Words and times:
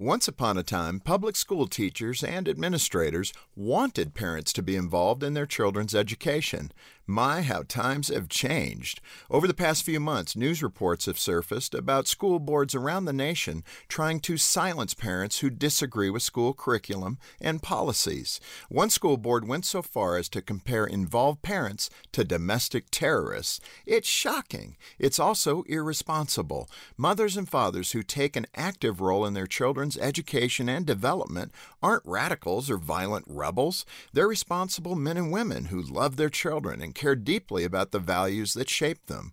Once 0.00 0.26
upon 0.26 0.56
a 0.56 0.62
time, 0.62 0.98
public 0.98 1.36
school 1.36 1.66
teachers 1.66 2.24
and 2.24 2.48
administrators 2.48 3.34
wanted 3.54 4.14
parents 4.14 4.50
to 4.50 4.62
be 4.62 4.74
involved 4.74 5.22
in 5.22 5.34
their 5.34 5.44
children's 5.44 5.94
education. 5.94 6.72
My, 7.10 7.42
how 7.42 7.64
times 7.64 8.06
have 8.06 8.28
changed. 8.28 9.00
Over 9.32 9.48
the 9.48 9.52
past 9.52 9.82
few 9.82 9.98
months, 9.98 10.36
news 10.36 10.62
reports 10.62 11.06
have 11.06 11.18
surfaced 11.18 11.74
about 11.74 12.06
school 12.06 12.38
boards 12.38 12.72
around 12.72 13.04
the 13.04 13.12
nation 13.12 13.64
trying 13.88 14.20
to 14.20 14.36
silence 14.36 14.94
parents 14.94 15.40
who 15.40 15.50
disagree 15.50 16.08
with 16.08 16.22
school 16.22 16.54
curriculum 16.54 17.18
and 17.40 17.64
policies. 17.64 18.38
One 18.68 18.90
school 18.90 19.16
board 19.16 19.48
went 19.48 19.64
so 19.64 19.82
far 19.82 20.18
as 20.18 20.28
to 20.28 20.40
compare 20.40 20.86
involved 20.86 21.42
parents 21.42 21.90
to 22.12 22.22
domestic 22.22 22.92
terrorists. 22.92 23.58
It's 23.86 24.08
shocking. 24.08 24.76
It's 24.96 25.18
also 25.18 25.62
irresponsible. 25.62 26.70
Mothers 26.96 27.36
and 27.36 27.48
fathers 27.48 27.90
who 27.90 28.04
take 28.04 28.36
an 28.36 28.46
active 28.54 29.00
role 29.00 29.26
in 29.26 29.34
their 29.34 29.48
children's 29.48 29.98
education 29.98 30.68
and 30.68 30.86
development 30.86 31.50
aren't 31.82 32.06
radicals 32.06 32.70
or 32.70 32.78
violent 32.78 33.24
rebels. 33.26 33.84
They're 34.12 34.28
responsible 34.28 34.94
men 34.94 35.16
and 35.16 35.32
women 35.32 35.64
who 35.64 35.82
love 35.82 36.14
their 36.14 36.30
children 36.30 36.80
and 36.80 36.99
care 37.00 37.16
deeply 37.16 37.64
about 37.64 37.92
the 37.92 37.98
values 37.98 38.52
that 38.52 38.68
shape 38.68 39.06
them. 39.06 39.32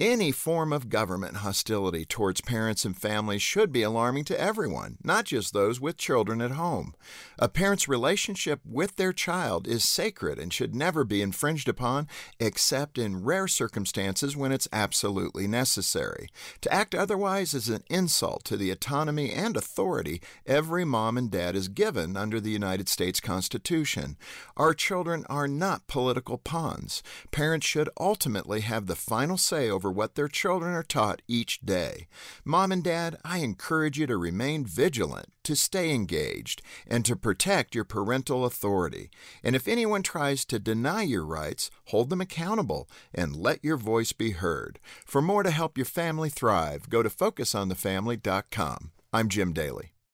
Any 0.00 0.32
form 0.32 0.72
of 0.72 0.88
government 0.88 1.38
hostility 1.38 2.06
towards 2.06 2.40
parents 2.40 2.86
and 2.86 2.96
families 2.96 3.42
should 3.42 3.70
be 3.70 3.82
alarming 3.82 4.24
to 4.24 4.40
everyone, 4.40 4.96
not 5.04 5.26
just 5.26 5.52
those 5.52 5.78
with 5.78 5.98
children 5.98 6.40
at 6.40 6.52
home. 6.52 6.94
A 7.38 7.50
parent's 7.50 7.86
relationship 7.86 8.60
with 8.64 8.96
their 8.96 9.12
child 9.12 9.68
is 9.68 9.84
sacred 9.84 10.38
and 10.38 10.52
should 10.52 10.74
never 10.74 11.04
be 11.04 11.20
infringed 11.20 11.68
upon 11.68 12.08
except 12.40 12.96
in 12.96 13.22
rare 13.22 13.46
circumstances 13.46 14.34
when 14.34 14.50
it's 14.50 14.68
absolutely 14.72 15.46
necessary. 15.46 16.30
To 16.62 16.72
act 16.72 16.94
otherwise 16.94 17.52
is 17.52 17.68
an 17.68 17.84
insult 17.90 18.44
to 18.44 18.56
the 18.56 18.70
autonomy 18.70 19.32
and 19.32 19.54
authority 19.54 20.22
every 20.46 20.86
mom 20.86 21.18
and 21.18 21.30
dad 21.30 21.54
is 21.56 21.68
given 21.68 22.16
under 22.16 22.40
the 22.40 22.50
United 22.50 22.88
States 22.88 23.20
Constitution. 23.20 24.16
Our 24.56 24.72
children 24.72 25.26
are 25.28 25.46
not 25.46 25.86
political 25.88 26.38
pawns. 26.38 27.01
Parents 27.30 27.66
should 27.66 27.88
ultimately 27.98 28.60
have 28.60 28.86
the 28.86 28.96
final 28.96 29.36
say 29.36 29.70
over 29.70 29.90
what 29.90 30.14
their 30.14 30.28
children 30.28 30.74
are 30.74 30.82
taught 30.82 31.22
each 31.26 31.60
day. 31.60 32.06
Mom 32.44 32.72
and 32.72 32.84
Dad, 32.84 33.16
I 33.24 33.38
encourage 33.38 33.98
you 33.98 34.06
to 34.06 34.16
remain 34.16 34.64
vigilant, 34.64 35.32
to 35.44 35.56
stay 35.56 35.92
engaged, 35.92 36.62
and 36.86 37.04
to 37.04 37.16
protect 37.16 37.74
your 37.74 37.84
parental 37.84 38.44
authority. 38.44 39.10
And 39.42 39.56
if 39.56 39.66
anyone 39.66 40.02
tries 40.02 40.44
to 40.46 40.58
deny 40.58 41.02
your 41.02 41.24
rights, 41.24 41.70
hold 41.86 42.10
them 42.10 42.20
accountable 42.20 42.88
and 43.14 43.36
let 43.36 43.64
your 43.64 43.76
voice 43.76 44.12
be 44.12 44.32
heard. 44.32 44.78
For 45.04 45.22
more 45.22 45.42
to 45.42 45.50
help 45.50 45.78
your 45.78 45.86
family 45.86 46.30
thrive, 46.30 46.88
go 46.88 47.02
to 47.02 47.08
focusonthefamily.com. 47.08 48.90
I'm 49.12 49.28
Jim 49.28 49.52
Daly. 49.52 49.92